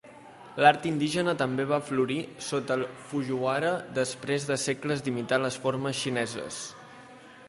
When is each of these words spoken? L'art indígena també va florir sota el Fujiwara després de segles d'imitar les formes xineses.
L'art 0.63 0.85
indígena 0.91 1.33
també 1.41 1.65
va 1.71 1.77
florir 1.89 2.17
sota 2.45 2.77
el 2.81 2.85
Fujiwara 3.11 3.69
després 4.01 4.47
de 4.53 4.57
segles 4.65 5.05
d'imitar 5.09 5.43
les 5.45 5.61
formes 5.67 6.01
xineses. 6.07 6.61